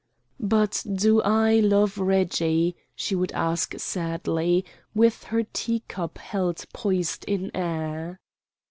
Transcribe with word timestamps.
"But 0.39 0.83
do 0.91 1.21
I 1.21 1.59
love 1.59 1.99
Reggie?" 1.99 2.75
she 2.95 3.13
would 3.13 3.31
ask 3.33 3.77
sadly, 3.79 4.65
with 4.95 5.25
her 5.25 5.43
tea 5.53 5.83
cup 5.87 6.17
held 6.17 6.65
poised 6.73 7.23
in 7.25 7.55
air. 7.55 8.19